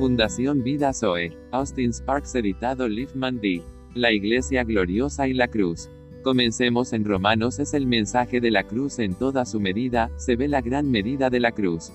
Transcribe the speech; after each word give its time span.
Fundación 0.00 0.62
Vida 0.62 0.94
Zoe. 0.94 1.36
Austin 1.50 1.92
Sparks 1.92 2.34
editado 2.34 2.88
Liefman 2.88 3.38
D. 3.38 3.62
La 3.94 4.10
Iglesia 4.10 4.64
Gloriosa 4.64 5.28
y 5.28 5.34
la 5.34 5.46
Cruz. 5.48 5.90
Comencemos 6.22 6.94
en 6.94 7.04
Romanos 7.04 7.58
es 7.58 7.74
el 7.74 7.86
mensaje 7.86 8.40
de 8.40 8.50
la 8.50 8.64
cruz 8.64 8.98
en 8.98 9.14
toda 9.14 9.44
su 9.44 9.60
medida, 9.60 10.10
se 10.16 10.36
ve 10.36 10.48
la 10.48 10.62
gran 10.62 10.90
medida 10.90 11.28
de 11.28 11.40
la 11.40 11.52
cruz. 11.52 11.92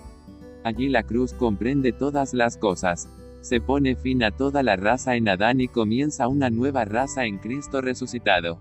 Allí 0.64 0.88
la 0.88 1.02
cruz 1.02 1.34
comprende 1.34 1.94
todas 1.94 2.36
las 2.36 2.58
cosas. 2.58 3.10
Se 3.42 3.60
pone 3.60 3.96
fin 3.96 4.22
a 4.22 4.30
toda 4.30 4.62
la 4.62 4.76
raza 4.76 5.16
en 5.16 5.28
Adán 5.28 5.60
y 5.60 5.68
comienza 5.68 6.28
una 6.28 6.52
nueva 6.52 6.86
raza 6.86 7.26
en 7.26 7.40
Cristo 7.40 7.82
resucitado. 7.82 8.60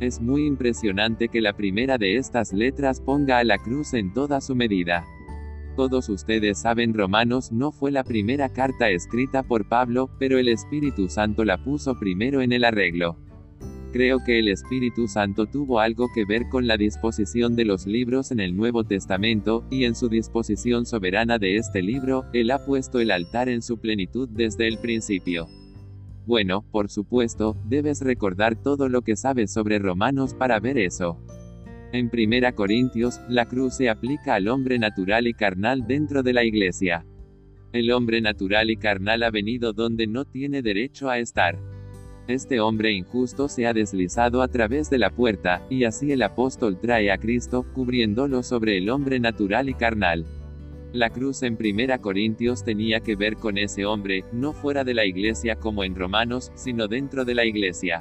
Es 0.00 0.18
muy 0.18 0.46
impresionante 0.46 1.28
que 1.28 1.42
la 1.42 1.52
primera 1.52 1.98
de 1.98 2.16
estas 2.16 2.54
letras 2.54 3.02
ponga 3.02 3.36
a 3.36 3.44
la 3.44 3.58
cruz 3.58 3.92
en 3.92 4.14
toda 4.14 4.40
su 4.40 4.54
medida. 4.54 5.04
Todos 5.76 6.10
ustedes 6.10 6.58
saben 6.58 6.92
Romanos 6.92 7.50
no 7.50 7.72
fue 7.72 7.90
la 7.90 8.04
primera 8.04 8.50
carta 8.50 8.90
escrita 8.90 9.42
por 9.42 9.68
Pablo, 9.68 10.10
pero 10.18 10.38
el 10.38 10.48
Espíritu 10.48 11.08
Santo 11.08 11.44
la 11.44 11.64
puso 11.64 11.98
primero 11.98 12.42
en 12.42 12.52
el 12.52 12.64
arreglo. 12.64 13.16
Creo 13.90 14.18
que 14.24 14.38
el 14.38 14.48
Espíritu 14.48 15.08
Santo 15.08 15.46
tuvo 15.46 15.80
algo 15.80 16.08
que 16.14 16.26
ver 16.26 16.48
con 16.50 16.66
la 16.66 16.76
disposición 16.76 17.56
de 17.56 17.64
los 17.64 17.86
libros 17.86 18.30
en 18.30 18.40
el 18.40 18.54
Nuevo 18.54 18.84
Testamento, 18.84 19.64
y 19.70 19.84
en 19.84 19.94
su 19.94 20.08
disposición 20.08 20.84
soberana 20.84 21.38
de 21.38 21.56
este 21.56 21.82
libro, 21.82 22.24
Él 22.34 22.50
ha 22.50 22.64
puesto 22.64 23.00
el 23.00 23.10
altar 23.10 23.48
en 23.48 23.62
su 23.62 23.78
plenitud 23.78 24.28
desde 24.30 24.68
el 24.68 24.78
principio. 24.78 25.48
Bueno, 26.26 26.64
por 26.70 26.90
supuesto, 26.90 27.56
debes 27.64 28.00
recordar 28.00 28.56
todo 28.56 28.88
lo 28.88 29.02
que 29.02 29.16
sabes 29.16 29.52
sobre 29.52 29.78
Romanos 29.78 30.34
para 30.34 30.60
ver 30.60 30.78
eso. 30.78 31.18
En 31.92 32.10
1 32.10 32.54
Corintios, 32.54 33.20
la 33.28 33.44
cruz 33.44 33.74
se 33.74 33.90
aplica 33.90 34.34
al 34.34 34.48
hombre 34.48 34.78
natural 34.78 35.26
y 35.26 35.34
carnal 35.34 35.86
dentro 35.86 36.22
de 36.22 36.32
la 36.32 36.42
iglesia. 36.42 37.04
El 37.70 37.92
hombre 37.92 38.22
natural 38.22 38.70
y 38.70 38.76
carnal 38.76 39.22
ha 39.22 39.30
venido 39.30 39.74
donde 39.74 40.06
no 40.06 40.24
tiene 40.24 40.62
derecho 40.62 41.10
a 41.10 41.18
estar. 41.18 41.58
Este 42.28 42.60
hombre 42.60 42.92
injusto 42.92 43.46
se 43.46 43.66
ha 43.66 43.74
deslizado 43.74 44.40
a 44.40 44.48
través 44.48 44.88
de 44.88 44.96
la 44.96 45.10
puerta, 45.10 45.66
y 45.68 45.84
así 45.84 46.12
el 46.12 46.22
apóstol 46.22 46.80
trae 46.80 47.10
a 47.10 47.18
Cristo, 47.18 47.66
cubriéndolo 47.74 48.42
sobre 48.42 48.78
el 48.78 48.88
hombre 48.88 49.20
natural 49.20 49.68
y 49.68 49.74
carnal. 49.74 50.24
La 50.94 51.10
cruz 51.10 51.42
en 51.42 51.58
1 51.60 52.00
Corintios 52.00 52.64
tenía 52.64 53.00
que 53.00 53.16
ver 53.16 53.36
con 53.36 53.58
ese 53.58 53.84
hombre, 53.84 54.24
no 54.32 54.54
fuera 54.54 54.82
de 54.82 54.94
la 54.94 55.04
iglesia 55.04 55.56
como 55.56 55.84
en 55.84 55.94
Romanos, 55.94 56.52
sino 56.54 56.88
dentro 56.88 57.26
de 57.26 57.34
la 57.34 57.44
iglesia. 57.44 58.00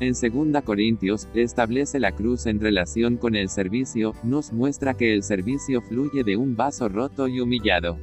En 0.00 0.12
2 0.12 0.62
Corintios, 0.62 1.28
establece 1.34 1.98
la 1.98 2.12
cruz 2.12 2.46
en 2.46 2.60
relación 2.60 3.16
con 3.16 3.34
el 3.34 3.48
servicio, 3.48 4.14
nos 4.22 4.52
muestra 4.52 4.94
que 4.94 5.12
el 5.12 5.24
servicio 5.24 5.82
fluye 5.82 6.22
de 6.22 6.36
un 6.36 6.54
vaso 6.54 6.88
roto 6.88 7.26
y 7.26 7.40
humillado. 7.40 7.98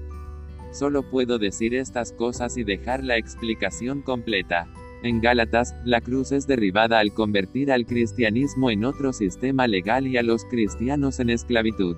Solo 0.73 1.09
puedo 1.09 1.39
decir 1.39 1.73
estas 1.73 2.11
cosas 2.11 2.57
y 2.57 2.65
dejar 2.65 3.01
la 3.01 3.15
explicación 3.15 4.01
completa. 4.01 4.67
En 5.03 5.21
Gálatas, 5.21 5.73
la 5.85 6.01
cruz 6.01 6.33
es 6.33 6.47
derribada 6.47 6.99
al 6.99 7.13
convertir 7.13 7.71
al 7.71 7.85
cristianismo 7.85 8.71
en 8.71 8.83
otro 8.83 9.13
sistema 9.13 9.65
legal 9.65 10.05
y 10.05 10.17
a 10.17 10.23
los 10.23 10.43
cristianos 10.43 11.21
en 11.21 11.29
esclavitud. 11.29 11.95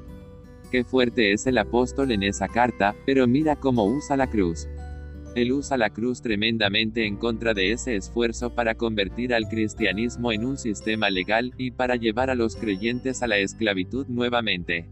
Qué 0.71 0.83
fuerte 0.83 1.31
es 1.31 1.47
el 1.47 1.57
apóstol 1.57 2.11
en 2.11 2.21
esa 2.21 2.47
carta, 2.47 2.93
pero 3.07 3.25
mira 3.25 3.55
cómo 3.55 3.85
usa 3.85 4.15
la 4.15 4.27
cruz. 4.27 4.67
Él 5.37 5.51
usa 5.51 5.77
la 5.77 5.91
cruz 5.91 6.23
tremendamente 6.23 7.05
en 7.05 7.15
contra 7.15 7.53
de 7.53 7.71
ese 7.71 7.95
esfuerzo 7.95 8.55
para 8.55 8.73
convertir 8.73 9.35
al 9.35 9.47
cristianismo 9.47 10.31
en 10.31 10.43
un 10.43 10.57
sistema 10.57 11.11
legal, 11.11 11.53
y 11.59 11.69
para 11.69 11.95
llevar 11.95 12.31
a 12.31 12.35
los 12.35 12.55
creyentes 12.55 13.21
a 13.21 13.27
la 13.27 13.37
esclavitud 13.37 14.07
nuevamente. 14.07 14.89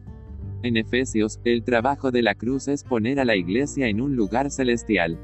En 0.62 0.78
Efesios, 0.78 1.40
el 1.46 1.64
trabajo 1.64 2.12
de 2.12 2.22
la 2.22 2.36
cruz 2.36 2.68
es 2.68 2.84
poner 2.84 3.20
a 3.20 3.26
la 3.26 3.36
iglesia 3.36 3.88
en 3.88 4.00
un 4.00 4.16
lugar 4.16 4.52
celestial. 4.52 5.18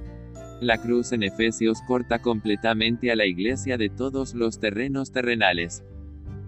La 0.59 0.79
cruz 0.79 1.11
en 1.11 1.21
Efesios 1.21 1.83
corta 1.87 2.19
completamente 2.19 3.11
a 3.11 3.15
la 3.15 3.27
iglesia 3.27 3.77
de 3.77 3.89
todos 3.89 4.33
los 4.33 4.59
terrenos 4.59 5.11
terrenales. 5.11 5.83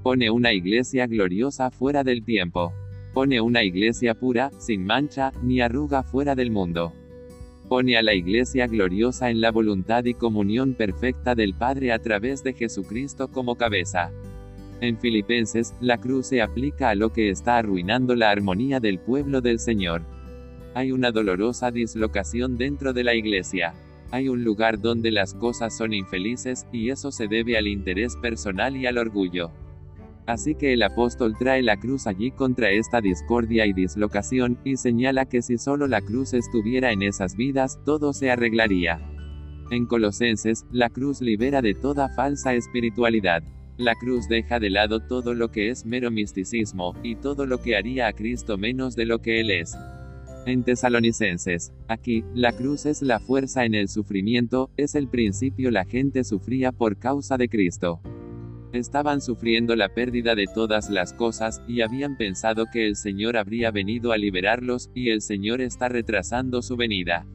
Pone 0.01 0.31
una 0.31 0.51
iglesia 0.51 1.05
gloriosa 1.05 1.69
fuera 1.69 2.03
del 2.03 2.25
tiempo. 2.25 2.73
Pone 3.13 3.39
una 3.39 3.63
iglesia 3.63 4.15
pura, 4.15 4.49
sin 4.57 4.83
mancha, 4.83 5.31
ni 5.43 5.61
arruga 5.61 6.01
fuera 6.01 6.33
del 6.33 6.49
mundo. 6.49 6.91
Pone 7.69 7.97
a 7.97 8.03
la 8.03 8.13
iglesia 8.13 8.67
gloriosa 8.67 9.29
en 9.29 9.41
la 9.41 9.51
voluntad 9.51 10.03
y 10.05 10.13
comunión 10.13 10.73
perfecta 10.73 11.33
del 11.33 11.53
Padre 11.53 11.91
a 11.91 11.99
través 11.99 12.43
de 12.43 12.53
Jesucristo 12.53 13.29
como 13.29 13.55
cabeza. 13.55 14.11
En 14.81 14.97
Filipenses, 14.97 15.73
la 15.79 15.97
cruz 15.97 16.27
se 16.27 16.41
aplica 16.41 16.89
a 16.89 16.95
lo 16.95 17.13
que 17.13 17.29
está 17.29 17.57
arruinando 17.57 18.15
la 18.15 18.31
armonía 18.31 18.81
del 18.81 18.99
pueblo 18.99 19.39
del 19.39 19.59
Señor. 19.59 20.01
Hay 20.73 20.91
una 20.91 21.11
dolorosa 21.11 21.71
dislocación 21.71 22.57
dentro 22.57 22.91
de 22.91 23.05
la 23.05 23.15
iglesia. 23.15 23.73
Hay 24.11 24.27
un 24.27 24.43
lugar 24.43 24.81
donde 24.81 25.11
las 25.11 25.33
cosas 25.33 25.75
son 25.75 25.93
infelices, 25.93 26.67
y 26.71 26.89
eso 26.89 27.11
se 27.11 27.27
debe 27.27 27.57
al 27.57 27.67
interés 27.67 28.17
personal 28.17 28.75
y 28.75 28.85
al 28.85 28.97
orgullo. 28.97 29.51
Así 30.25 30.55
que 30.55 30.73
el 30.73 30.83
apóstol 30.83 31.35
trae 31.37 31.61
la 31.61 31.77
cruz 31.77 32.07
allí 32.07 32.31
contra 32.31 32.71
esta 32.71 33.01
discordia 33.01 33.65
y 33.65 33.73
dislocación, 33.73 34.57
y 34.63 34.77
señala 34.77 35.25
que 35.25 35.41
si 35.41 35.57
solo 35.57 35.87
la 35.87 36.01
cruz 36.01 36.33
estuviera 36.33 36.91
en 36.91 37.01
esas 37.01 37.35
vidas, 37.35 37.79
todo 37.83 38.13
se 38.13 38.31
arreglaría. 38.31 39.01
En 39.69 39.85
Colosenses, 39.85 40.65
la 40.71 40.89
cruz 40.89 41.19
libera 41.19 41.61
de 41.61 41.73
toda 41.73 42.07
falsa 42.09 42.53
espiritualidad. 42.53 43.43
La 43.77 43.95
cruz 43.95 44.29
deja 44.29 44.59
de 44.59 44.69
lado 44.69 45.01
todo 45.01 45.33
lo 45.33 45.49
que 45.51 45.69
es 45.69 45.85
mero 45.85 46.09
misticismo, 46.09 46.93
y 47.03 47.15
todo 47.15 47.45
lo 47.45 47.61
que 47.61 47.75
haría 47.75 48.07
a 48.07 48.13
Cristo 48.13 48.57
menos 48.57 48.95
de 48.95 49.05
lo 49.05 49.19
que 49.19 49.41
Él 49.41 49.51
es. 49.51 49.75
En 50.45 50.63
Tesalonicenses, 50.63 51.73
aquí, 51.87 52.23
la 52.33 52.51
cruz 52.51 52.85
es 52.85 53.01
la 53.01 53.19
fuerza 53.19 53.65
en 53.65 53.75
el 53.75 53.87
sufrimiento, 53.87 54.69
es 54.77 54.95
el 54.95 55.07
principio 55.07 55.71
la 55.71 55.85
gente 55.85 56.23
sufría 56.23 56.71
por 56.71 56.97
causa 56.97 57.37
de 57.37 57.49
Cristo. 57.49 58.01
Estaban 58.73 59.21
sufriendo 59.21 59.75
la 59.75 59.89
pérdida 59.89 60.33
de 60.33 60.47
todas 60.47 60.89
las 60.89 61.13
cosas, 61.13 61.61
y 61.67 61.81
habían 61.81 62.17
pensado 62.17 62.65
que 62.73 62.87
el 62.87 62.95
Señor 62.95 63.37
habría 63.37 63.69
venido 63.69 64.11
a 64.11 64.17
liberarlos, 64.17 64.89
y 64.95 65.11
el 65.11 65.21
Señor 65.21 65.61
está 65.61 65.89
retrasando 65.89 66.63
su 66.63 66.75
venida. 66.75 67.27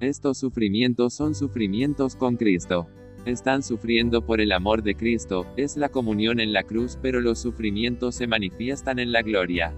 Estos 0.00 0.38
sufrimientos 0.38 1.12
son 1.12 1.34
sufrimientos 1.34 2.16
con 2.16 2.38
Cristo. 2.38 2.88
Están 3.26 3.62
sufriendo 3.62 4.24
por 4.24 4.40
el 4.40 4.52
amor 4.52 4.82
de 4.82 4.94
Cristo, 4.94 5.46
es 5.58 5.76
la 5.76 5.90
comunión 5.90 6.40
en 6.40 6.54
la 6.54 6.62
cruz, 6.62 6.98
pero 7.02 7.20
los 7.20 7.38
sufrimientos 7.38 8.14
se 8.14 8.26
manifiestan 8.26 8.98
en 8.98 9.12
la 9.12 9.20
gloria. 9.20 9.74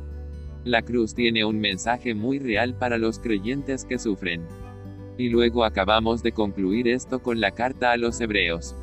La 0.64 0.82
cruz 0.82 1.16
tiene 1.16 1.44
un 1.44 1.58
mensaje 1.58 2.14
muy 2.14 2.38
real 2.38 2.78
para 2.78 2.96
los 2.98 3.18
creyentes 3.18 3.84
que 3.84 3.98
sufren. 3.98 4.46
Y 5.18 5.30
luego 5.30 5.64
acabamos 5.64 6.22
de 6.22 6.30
concluir 6.30 6.86
esto 6.86 7.20
con 7.20 7.40
la 7.40 7.50
carta 7.50 7.90
a 7.90 7.96
los 7.96 8.20
hebreos. 8.20 8.76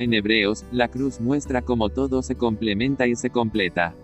En 0.00 0.14
Hebreos, 0.14 0.64
la 0.72 0.88
cruz 0.88 1.20
muestra 1.20 1.60
cómo 1.60 1.90
todo 1.90 2.22
se 2.22 2.34
complementa 2.34 3.06
y 3.06 3.16
se 3.16 3.28
completa. 3.28 3.94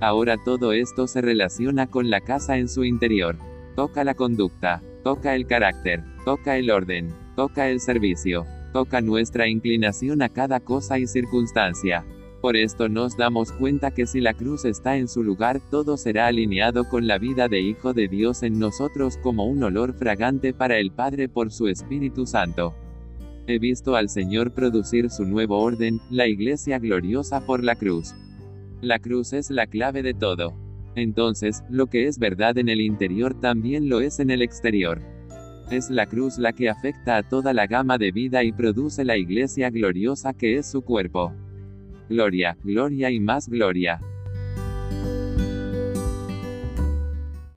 Ahora 0.00 0.36
todo 0.44 0.72
esto 0.72 1.06
se 1.06 1.20
relaciona 1.20 1.86
con 1.86 2.10
la 2.10 2.20
casa 2.20 2.58
en 2.58 2.68
su 2.68 2.82
interior. 2.82 3.36
Toca 3.76 4.02
la 4.02 4.14
conducta, 4.14 4.82
toca 5.04 5.36
el 5.36 5.46
carácter, 5.46 6.02
toca 6.24 6.56
el 6.56 6.72
orden, 6.72 7.14
toca 7.36 7.68
el 7.68 7.78
servicio, 7.78 8.46
toca 8.72 9.00
nuestra 9.00 9.46
inclinación 9.46 10.22
a 10.22 10.28
cada 10.28 10.58
cosa 10.58 10.98
y 10.98 11.06
circunstancia. 11.06 12.04
Por 12.40 12.56
esto 12.56 12.88
nos 12.88 13.16
damos 13.16 13.52
cuenta 13.52 13.92
que 13.92 14.08
si 14.08 14.20
la 14.20 14.34
cruz 14.34 14.64
está 14.64 14.96
en 14.96 15.06
su 15.06 15.22
lugar, 15.22 15.60
todo 15.70 15.96
será 15.96 16.26
alineado 16.26 16.88
con 16.88 17.06
la 17.06 17.18
vida 17.18 17.46
de 17.46 17.60
Hijo 17.60 17.94
de 17.94 18.08
Dios 18.08 18.42
en 18.42 18.58
nosotros 18.58 19.16
como 19.18 19.44
un 19.44 19.62
olor 19.62 19.94
fragante 19.94 20.52
para 20.52 20.78
el 20.78 20.90
Padre 20.90 21.28
por 21.28 21.52
su 21.52 21.68
Espíritu 21.68 22.26
Santo. 22.26 22.74
He 23.50 23.58
visto 23.58 23.96
al 23.96 24.10
Señor 24.10 24.52
producir 24.52 25.08
su 25.08 25.24
nuevo 25.24 25.58
orden, 25.58 26.02
la 26.10 26.26
iglesia 26.26 26.78
gloriosa 26.78 27.40
por 27.40 27.64
la 27.64 27.76
cruz. 27.76 28.14
La 28.82 28.98
cruz 28.98 29.32
es 29.32 29.48
la 29.48 29.66
clave 29.66 30.02
de 30.02 30.12
todo. 30.12 30.52
Entonces, 30.94 31.64
lo 31.70 31.86
que 31.86 32.08
es 32.08 32.18
verdad 32.18 32.58
en 32.58 32.68
el 32.68 32.82
interior 32.82 33.40
también 33.40 33.88
lo 33.88 34.02
es 34.02 34.20
en 34.20 34.28
el 34.28 34.42
exterior. 34.42 35.00
Es 35.70 35.88
la 35.88 36.04
cruz 36.04 36.36
la 36.36 36.52
que 36.52 36.68
afecta 36.68 37.16
a 37.16 37.22
toda 37.22 37.54
la 37.54 37.66
gama 37.66 37.96
de 37.96 38.12
vida 38.12 38.44
y 38.44 38.52
produce 38.52 39.02
la 39.02 39.16
iglesia 39.16 39.70
gloriosa 39.70 40.34
que 40.34 40.58
es 40.58 40.70
su 40.70 40.82
cuerpo. 40.82 41.32
Gloria, 42.10 42.58
gloria 42.62 43.10
y 43.10 43.18
más 43.18 43.48
gloria. 43.48 43.98